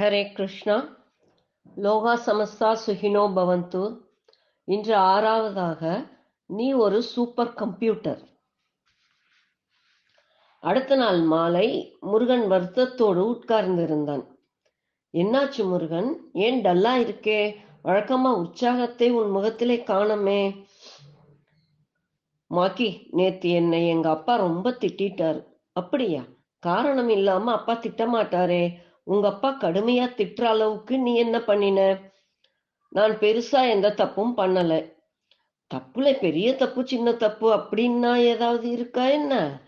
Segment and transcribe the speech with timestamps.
[0.00, 1.04] ஹரே கிருஷ்ணா
[1.76, 4.00] லோகா சமஸ்தா சுகினோ பவந்து
[4.64, 6.06] இன்று ஆறாவதாக
[6.46, 8.20] நீ ஒரு சூப்பர் கம்ப்யூட்டர்
[10.58, 14.24] அடுத்த நாள் மாலை முருகன் வருத்தத்தோடு உட்கார்ந்திருந்தான்.
[15.12, 16.30] என்னாச்சு முருகன்?
[16.32, 17.54] ஏன் டல்லா இருக்கே?
[17.84, 20.66] வழக்கமா உற்சாகத்தை உன் முகத்திலே காணமே.
[22.46, 26.22] மாக்கி நேத்து என்னை எங்க அப்பா ரொம்ப திட்டாரு அப்படியா?
[26.58, 28.86] காரணம் இல்லாம அப்பா திட்டமாட்டாரே.
[29.08, 31.80] உங்க அப்பா கடுமையா திட்டுற அளவுக்கு நீ என்ன பண்ணின?
[32.92, 34.72] நான் பெருசா எந்த தப்பும் பண்ணல.
[35.70, 39.60] தப்புல பெரிய தப்பு சின்ன தப்பு அப்படின்னா ஏதாவது இருக்கா என்ன?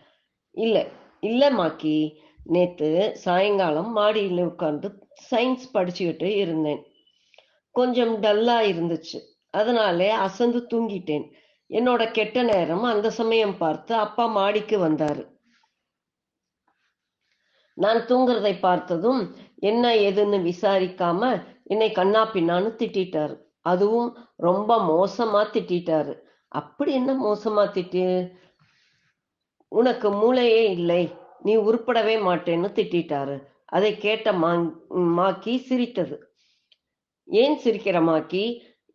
[0.55, 0.87] இல்ல
[1.21, 1.97] இல்ல மாக்கி.
[2.45, 4.89] நேத்து சாயங்காலம் மாடியில உட்கார்ந்து
[5.31, 6.81] சயின்ஸ் படிச்சுக்கிட்டு இருந்தேன்.
[7.75, 9.19] கொஞ்சம் டல்லா இருந்துச்சு.
[9.55, 11.27] அதனாலே அசந்து தூங்கிட்டேன்.
[11.71, 15.23] என்னோட கெட்ட நேரம் அந்த சமயம் பார்த்து அப்பா மாடிக்கு வந்தாரு.
[17.83, 19.21] நான் தூங்குறதை பார்த்ததும்
[19.71, 21.31] என்ன ஏதுன்னு விசாரிக்காம
[21.65, 23.35] என்னை கண்ணா பின்னான்னு திட்டாரு
[23.71, 24.11] அதுவும்
[24.47, 26.15] ரொம்ப மோசமா திட்டாரு
[26.53, 28.05] அப்படி என்ன மோசமா திட்டு?
[29.73, 31.03] உனக்கு மூளையே இல்லை
[31.43, 33.37] நீ உருப்படவே மாட்டேன்னு திட்டாரு
[33.77, 34.29] அதை கேட்ட
[35.19, 36.17] மாக்கி சிரித்தது.
[37.29, 38.45] ஏன் சிரிக்கிற மாக்கி?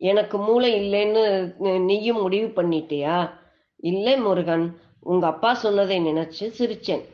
[0.00, 1.22] எனக்கு மூளை இல்லைன்னு
[1.88, 3.16] நீயும் முடிவு பண்ணிட்டியா?
[3.90, 4.66] இல்லை முருகன்
[5.00, 7.04] உங்க அப்பா சொன்னதை நினைச்சு சிரிச்சேன்.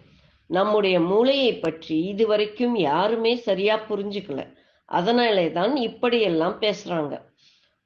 [0.57, 4.41] நம்முடைய மூளையை பற்றி இதுவரைக்கும் யாருமே சரியா புரிஞ்சுக்கல.
[4.89, 7.15] அதனாலே தான் இப்படியெல்லாம் பேசுறாங்க.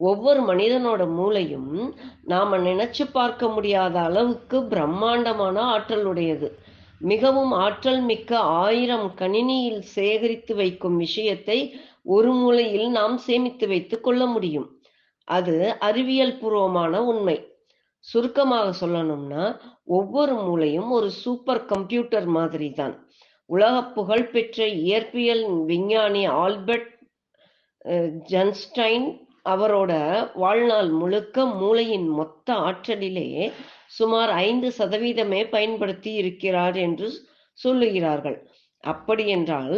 [0.01, 1.71] ஒவ்வொரு மனிதனோட மூளையும்
[2.33, 6.49] நாம நினைச்சு பார்க்க முடியாத அளவுக்கு பிரம்மாண்டமான ஆற்றல் உடையது
[7.11, 8.33] மிகவும் ஆற்றல் மிக்க
[8.65, 11.59] ஆயிரம் கணினியில் சேகரித்து வைக்கும் விஷயத்தை
[12.17, 14.69] ஒரு மூலையில் நாம் சேமித்து வைத்துக் கொள்ள முடியும்.
[15.29, 15.55] அது
[15.89, 17.37] அறிவியல் பூர்வமான உண்மை.
[18.05, 19.45] சுருக்கமாக சொல்லணும்னா
[19.89, 22.95] ஒவ்வொரு மூளையும் ஒரு சூப்பர் கம்ப்யூட்டர் மாதிரி தான்
[23.51, 26.91] உலக புகழ்பெற்ற இயற்பியல் விஞ்ஞானி ஆல்பர்ட்
[28.31, 29.07] ஜன்ஸ்டைன்
[29.45, 29.93] அவரோட
[30.35, 33.29] வாழ்நாள் முழுக்க மூளையின் மொத்த ஆற்றலிலே
[33.87, 37.09] சுமார் ஐந்து சதவீதமே பயன்படுத்தி இருக்கிறார் என்று
[37.59, 38.39] சொல்லுகிறார்கள்.
[38.85, 39.77] அப்படி என்றால்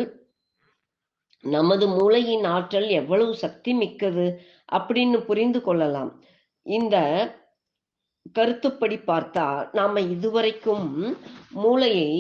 [1.45, 4.27] நமது மூளையின் ஆற்றல் எவ்வளவு சக்தி மிக்கது
[4.73, 6.11] அப்படின்னு புரிந்து கொள்ளலாம்.
[6.67, 6.97] இந்த
[8.33, 10.87] கருத்துப்படி பார்த்தா நாம இதுவரைக்கும்
[11.49, 12.13] மூளையை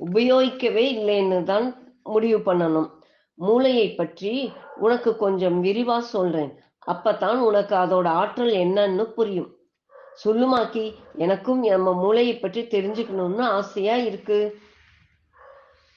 [0.00, 1.66] உபயோகிக்கவே இல்லைன்னு தான்
[2.02, 2.88] முடிவு பண்ணணும்.
[3.34, 6.52] மூளையை பற்றி உனக்கு கொஞ்சம் விரிவா சொல்றேன்.
[6.86, 9.50] அப்பதான் உனக்கு அதோட ஆற்றல் என்னன்னு புரியும்.
[10.24, 10.84] சொல்லுமாக்கி
[11.14, 14.38] எனக்கும் நம்ம மூளையை பற்றி தெரிஞ்சுக்கணும்னு ஆசையா இருக்கு?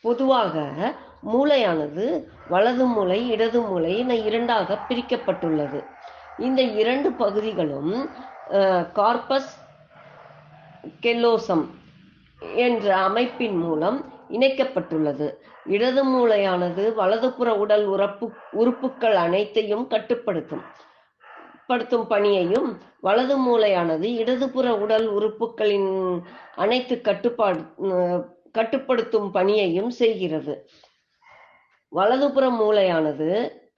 [0.01, 0.55] பொதுவாக
[1.33, 2.05] மூளையானது
[2.49, 5.79] வலது மூளை இடது மூளை என இரண்டாக பிரிக்கப்பட்டுள்ளது.
[6.37, 8.09] இந்த இரண்டு பகுதிகளும்
[8.97, 9.51] கார்பஸ்
[10.99, 11.65] கெல்லோசம்
[12.65, 13.97] என்ற அமைப்பின் மூலம்
[14.35, 15.27] இணைக்கப்பட்டுள்ளது.
[15.75, 18.27] இடது மூளையானது வலதுபுற உடல் உறுப்பு
[18.61, 20.65] உறுப்புகள் அனைத்தையும் கட்டுப்படுத்தும்
[21.69, 22.67] படுத்தும் பணியையும்
[23.05, 25.89] வலது மூளையானது இடதுபுற உடல் உறுப்புகளின்
[26.55, 27.61] அனைத்து கட்டுப்பாடு
[28.57, 30.53] கட்டுப்படுத்தும் பணியையும் செய்கிறது.
[31.91, 33.29] வலதுபுற மூளையானது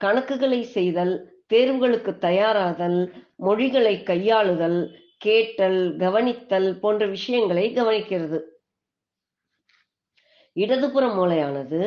[0.04, 1.14] கணக்குகளை செய்தல்
[1.50, 2.98] தேர்வுகளுக்கு தயாராதல்
[3.36, 4.80] மொழிகளை கையாளுதல்
[5.16, 8.38] கேட்டல் கவனித்தல் போன்ற விஷயங்களை கவனிக்கிறது.
[10.56, 11.80] இடதுபுற மூளையானது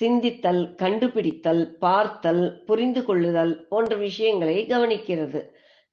[0.00, 5.40] சிந்தித்தல் கண்டுபிடித்தல் பார்த்தல் புரிந்து கொள்ளுதல் போன்ற விஷயங்களை கவனிக்கிறது.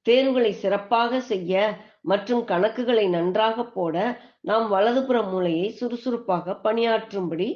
[0.02, 3.96] தேர்வுகளை சிறப்பாக செய்ய மற்றும் கணக்குகளை நன்றாக போட
[4.40, 7.48] நாம் வலதுபுற மூளையை சுறுசுறுப்பாக பணியாற்றும்படி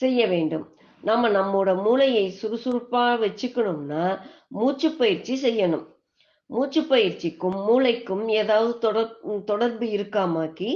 [0.00, 0.66] செய்ய வேண்டும்.
[1.08, 4.04] நம்ம நம்மோட மூளையை சுறுசுறுப்பா வச்சுக்கணும்னா
[4.48, 5.86] மூச்சு பயிற்சி செய்யணும்.
[6.46, 10.70] மூச்சு பயிற்சிக்கும் மூளைக்கும் ஏதாவது தொடர் தொடர்பு இருக்காமாக்கி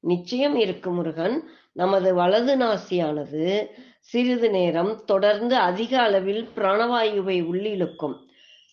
[0.00, 1.36] நிச்சயம் இருக்கு முருகன்.
[1.72, 3.66] நமது வலது நாசியானது
[4.10, 8.16] சிறிது நேரம் தொடர்ந்து அதிக அளவில் பிராணவாயுவை உள்ளிழுக்கும்.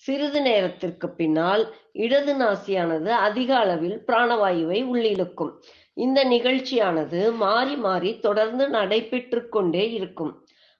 [0.05, 5.51] சிறிது நேரத்திற்கு பின்னால் இடது நாசியானது அதிக அளவில் பிராணவாயுவை உள்ளிழுக்கும்.
[5.93, 10.33] இந்த நிகழ்ச்சியானது மாறி மாறி தொடர்ந்து நடைபெற்று கொண்டே இருக்கும்.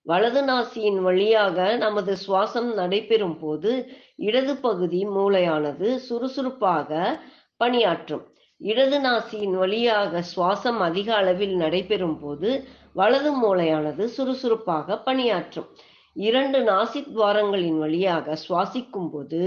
[0.09, 3.71] வலது நாசியின் வழியாக நமது சுவாசம் நடைபெறும் போது
[4.27, 7.19] இடது பகுதி மூளையானது சுறுசுறுப்பாக
[7.57, 8.23] பணியாற்றும்.
[8.61, 12.49] இடது நாசியின் வழியாக சுவாசம் அதிக அளவில் நடைபெறும் போது
[12.93, 15.67] வலது மூளையானது சுறுசுறுப்பாக பணியாற்றும்.
[16.13, 19.41] இரண்டு நாசி துவாரங்களின் வழியாக சுவாசிக்கும் போது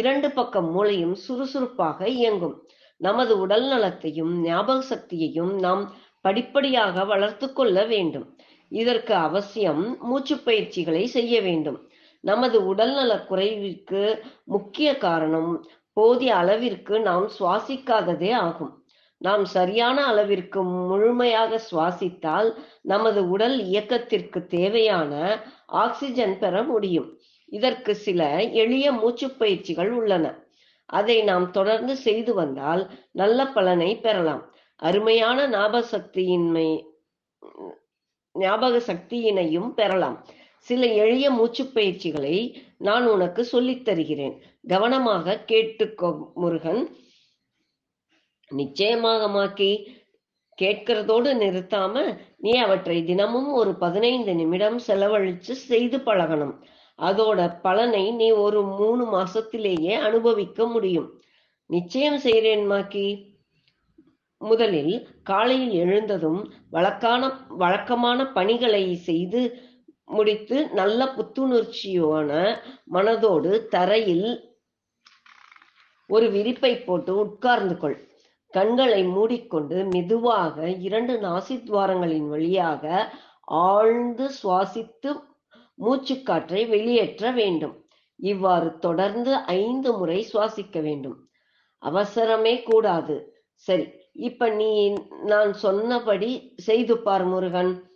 [0.00, 2.56] இரண்டு பக்கம் மூளையும் சுறுசுறுப்பாக இயங்கும்.
[3.00, 5.82] நமது உடல் நலத்தையும் ஞாபக சக்தியையும் நாம்
[6.20, 8.26] படிப்படியாக வளர்த்து கொள்ள வேண்டும்.
[8.68, 11.88] இதற்கு அவசியம் மூச்சு பயிற்சிகளை செய்ய வேண்டும்.
[12.20, 18.84] நமது உடல்நல குறைவிற்கு முக்கிய காரணம் போதிய அளவிற்கு நாம் சுவாசிக்காததே ஆகும்.
[19.18, 27.18] நாம் சரியான அளவிற்கு முழுமையாக சுவாசித்தால் நமது உடல் இயக்கத்திற்கு தேவையான ஆக்சிஜன் பெற முடியும்.
[27.44, 30.42] இதற்கு சில எளிய மூச்சு பயிற்சிகள் உள்ளன.
[30.86, 34.54] அதை நாம் தொடர்ந்து செய்து வந்தால் நல்ல பலனை பெறலாம்.
[34.76, 36.82] அருமையான ஞாபகசக்தியின்மை
[38.34, 40.26] ஞாபக சக்தியினையும் பெறலாம்.
[40.58, 44.42] சில எளிய மூச்சுப் பயிற்சிகளை நான் உனக்கு சொல்லித் தருகிறேன்.
[44.68, 46.96] கவனமாக கேட்டுக்கோ முருகன்.
[48.50, 50.02] நிச்சயமாக மாக்கி.
[50.62, 56.54] கேட்கிறதோடு நிறுத்தாம நீ அவற்றை தினமும் ஒரு பதினைந்து நிமிடம் செலவழிச்சு செய்து பழகணும்.
[56.98, 61.22] அதோட பலனை நீ ஒரு மூணு மாசத்திலேயே அனுபவிக்க முடியும்.
[61.66, 63.33] நிச்சயம் செய்கிறேன் மாக்கி.
[64.44, 66.40] முதலில் காலையில் எழுந்ததும்
[66.72, 69.42] வழக்கான வழக்கமான பணிகளை செய்து
[70.04, 72.30] முடித்து நல்ல புத்துணர்ச்சியான
[72.92, 74.26] மனதோடு தரையில்
[76.10, 77.96] ஒரு விரிப்பை போட்டு உட்கார்ந்து கொள்.
[78.54, 83.12] கண்களை மூடிக்கொண்டு மெதுவாக இரண்டு நாசித்வாரங்களின் வழியாக
[83.64, 85.12] ஆழ்ந்து சுவாசித்து
[85.78, 87.74] மூச்சுக்காற்றை வெளியேற்ற வேண்டும்.
[88.20, 91.16] இவ்வாறு தொடர்ந்து ஐந்து முறை சுவாசிக்க வேண்டும்.
[91.82, 93.16] அவசரமே கூடாது.
[93.66, 94.94] சரி இப்ப நீ
[95.24, 97.90] நான் சொன்னபடி செய்து பார் முருகன்.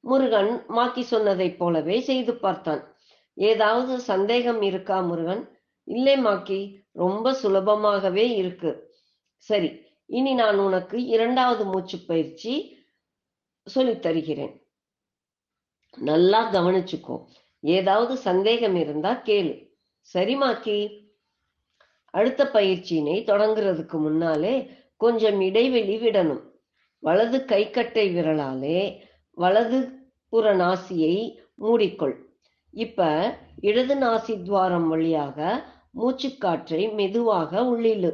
[0.00, 2.96] முருகன் மாக்கி சொன்னதைப் போலவே செய்து பார்த்தான்.
[3.34, 5.58] ஏதாவது சந்தேகம் இருக்கா முருகன்?
[5.84, 8.94] இல்லை மாக்கி ரொம்ப சுலபமாகவே இருக்கு.
[9.36, 12.78] சரி இனி நான் உனக்கு இரண்டாவது மூச்சு பயிற்சி
[13.64, 14.66] சொல்லித் தருகிறேன்.
[15.96, 17.24] நல்லா கவனிச்சுக்கோ.
[17.60, 19.70] ஏதாவது சந்தேகம் இருந்தா கேளு.
[20.00, 21.04] சரி மாக்கி
[22.10, 26.44] அடுத்த பயிற்சியினை தொடங்குறதுக்கு முன்னாலே கொஞ்சம் இடைவெளி விடணும்.
[27.02, 28.80] வலது கைக்கட்டை விரலாலே
[29.36, 29.78] வலது
[30.32, 31.16] புற நாசியை
[31.62, 32.16] மூடிக்கொள்.
[32.74, 33.00] இப்ப
[33.60, 35.38] இடது நாசி துவாரம் வழியாக
[35.98, 38.12] மூச்சுக்காற்றை மெதுவாக உள்ளிழு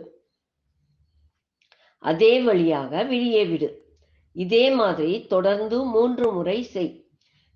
[2.03, 3.69] அதே வழியாக வெளியே விடு.
[4.37, 6.93] இதே மாதிரி தொடர்ந்து மூன்று முறை செய்.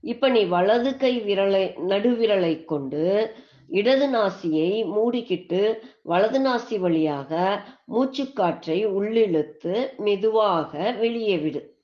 [0.04, 3.04] இப்ப நீ வலது கை விரலை நடுவிரலை கொண்டு
[3.68, 11.74] இடது நாசியை மூடிக்கிட்டு வலது நாசி வழியாக மூச்சுக்காற்றை உள்ளிழுத்து மெதுவாக வெளியே விடு.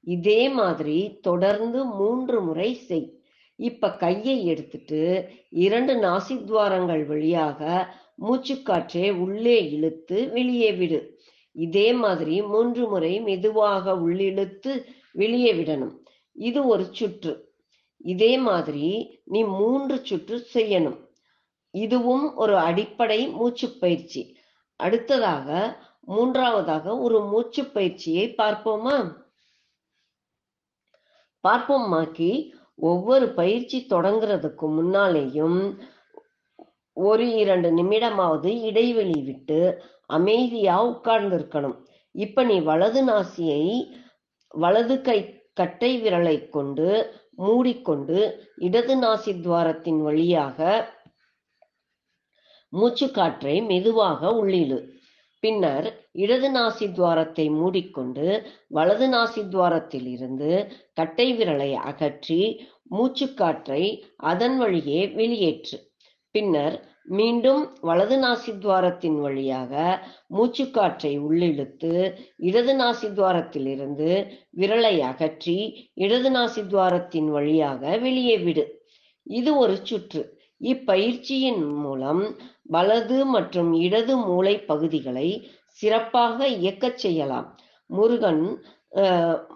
[0.00, 3.20] இதே மாதிரி தொடர்ந்து மூன்று முறை செய்.
[3.56, 11.18] இப்ப கையை எடுத்துட்டு இரண்டு நாசி துவாரங்கள் வழியாக மூச்சுக்காற்றை உள்ளே இழுத்து வெளியே விடு.
[11.52, 15.96] இதே மாதிரி மூன்று முறை மெதுவாக உள்ளிழுத்து வெளியே விடணும்.
[16.32, 17.54] இது ஒரு சுற்று.
[17.96, 21.10] இதே மாதிரி நீ மூன்று சுற்று செய்யணும்.
[21.74, 24.36] இதுவும் ஒரு அடிப்படை மூச்சு பயிற்சி.
[24.76, 25.48] அடுத்ததாக
[26.00, 28.96] மூன்றாவதாக ஒரு மூச்சு பயிற்சியை பார்ப்போமா?
[31.44, 32.30] பார்ப்போம் மாக்கி
[32.74, 35.60] ஒவ்வொரு பயிற்சி தொடங்குறதுக்கு முன்னாலேயும்
[36.96, 41.76] ஒரு இரண்டு நிமிடமாவது இடைவெளி விட்டு அமைதியா உட்கார்ந்து இருக்கணும்
[42.14, 43.62] இப்ப நீ வலது நாசியை
[44.54, 45.18] வலது கை
[45.54, 46.88] கட்டை விரலை கொண்டு
[47.36, 48.18] மூடிக்கொண்டு
[48.56, 50.58] இடது நாசி துவாரத்தின் வழியாக
[52.72, 54.78] மூச்சுக்காற்றை மெதுவாக உள்ளிழு
[55.42, 55.86] பின்னர்
[56.22, 58.26] இடது நாசி துவாரத்தை மூடிக்கொண்டு
[58.68, 60.50] வலது நாசி துவாரத்தில் இருந்து
[60.92, 62.42] கட்டை விரலை அகற்றி
[62.96, 63.82] மூச்சுக்காற்றை
[64.30, 65.78] அதன் வழியே வெளியேற்று.
[66.34, 66.76] பின்னர்
[67.18, 69.72] மீண்டும் வலது நாசி துவாரத்தின் வழியாக
[70.36, 71.92] மூச்சுக்காற்றை உள்ளிழுத்து
[72.48, 74.10] இடது நாசி துவாரத்தில் இருந்து
[74.60, 75.58] விரலை அகற்றி
[76.04, 78.64] இடது நாசி துவாரத்தின் வழியாக வெளியே விடு.
[79.26, 80.22] இது ஒரு சுற்று.
[80.60, 82.22] இப்பயிற்சியின் மூலம்
[82.62, 85.28] வலது மற்றும் இடது மூளை பகுதிகளை
[85.80, 87.58] சிறப்பாக இயக்கச் செய்யலாம்.
[87.86, 88.42] முருகன்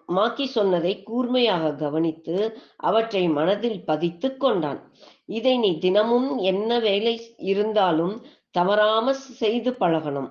[0.07, 2.37] மாக்கி சொன்னதை கூர்மையாக கவனித்து
[2.77, 4.81] அவற்றை மனதில் பதித்துக் கொண்டான்.
[5.27, 8.15] இதை நீ தினமும் என்ன வேலை இருந்தாலும்
[8.51, 10.29] தவறாம செய்து பழகணும்.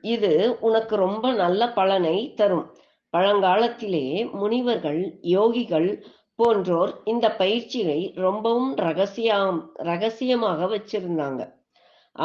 [0.00, 2.66] இது உனக்கு ரொம்ப நல்ல பலனை தரும்.
[3.12, 4.06] பழங்காலத்திலே
[4.40, 5.90] முனிவர்கள் யோகிகள்
[6.38, 11.42] போன்றோர் இந்த பயிற்சியை ரொம்பவும் ரகசியம் ரகசியமாக வச்சிருந்தாங்க.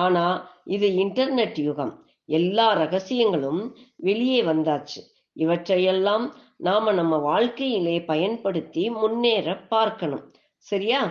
[0.04, 0.26] ஆனா
[0.66, 1.94] இது இன்டர்நெட் யுகம்.
[2.26, 3.62] எல்லா ரகசியங்களும்
[3.96, 5.00] வெளியே வந்தாச்சு.
[5.34, 6.26] இவற்றையெல்லாம்
[6.58, 10.26] நாம நம்ம வாழ்க்கையிலே பயன்படுத்தி முன்னேற பார்க்கணும்.
[10.68, 11.02] சரியா?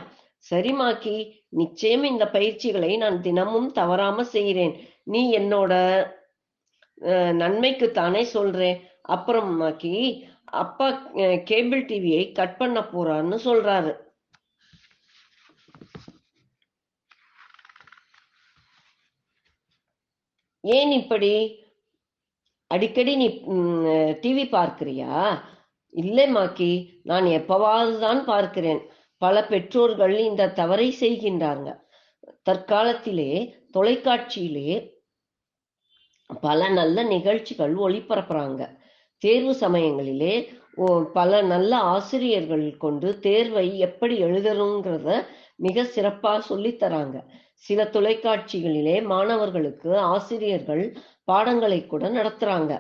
[0.51, 1.17] சரிமாக்கி
[1.49, 5.73] நிச்சயம் இந்த பயிற்சிகளை நான் தினமும் தவறாம செய்கிறேன் நீ என்னோட
[7.33, 8.79] நன்மைக்கு தானே சொல்றேன்.
[9.09, 9.95] அப்புறமாக்கி
[10.45, 10.87] அப்பா
[11.45, 13.93] கேபிள் டிவியை கட் பண்ண போறான்னு சொல்றாரு.
[20.61, 21.65] ஏன் இப்படி?
[22.67, 23.27] அடிக்கடி நீ
[24.13, 25.39] டிவி பார்க்கிறியா?
[25.91, 28.81] இல்லை மாக்கி நான் எப்பவாவது தான் பார்க்கிறேன்.
[29.19, 31.81] பல பெற்றோர்கள் இந்த தவறை செய்கின்றாங்க.
[32.51, 34.91] தற்காலத்திலே தொலைக்காட்சியிலே
[36.41, 38.79] பல நல்ல நிகழ்ச்சிகள் ஒளிபரப்புறாங்க.
[39.19, 45.27] தேர்வு சமயங்களிலே ஓ- பல நல்ல ஆசிரியர்கள் கொண்டு தேர்வை எப்படி எழுதணுங்கிறத
[45.67, 47.17] மிக சிறப்பா சொல்லி தராங்க.
[47.67, 50.85] சில தொலைக்காட்சிகளிலே மாணவர்களுக்கு ஆசிரியர்கள்
[51.25, 52.73] பாடங்களை கூட நடத்துறாங்க.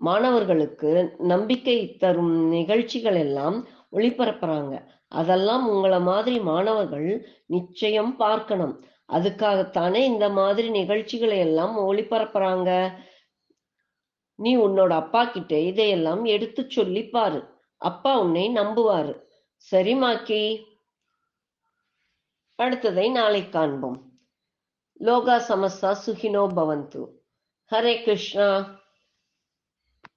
[0.00, 0.90] மாணவர்களுக்கு
[1.32, 3.58] நம்பிக்கை தரும் நிகழ்ச்சிகள் எல்லாம்
[3.92, 4.74] ஒளிபரப்புறாங்க.
[5.12, 7.08] அதெல்லாம் உங்களை மாதிரி மாணவர்கள்
[7.46, 8.74] நிச்சயம் பார்க்கணும்.
[9.12, 12.70] அதுக்காகத்தானே இந்த மாதிரி நிகழ்ச்சிகளை எல்லாம் ஒளிபரப்புறாங்க.
[14.38, 17.40] நீ உன்னோட அப்பா கிட்ட இதையெல்லாம் எடுத்து சொல்லி பாரு.
[17.80, 19.14] அப்பா உன்னை நம்புவாரு.
[19.70, 20.42] சரி மாக்கி.
[22.58, 24.12] அடுத்ததை நாளை காண்போம்.
[25.00, 27.08] லோகா சமஸ்தா சுகினோ பவந்து.
[27.70, 28.81] ஹரே கிருஷ்ணா.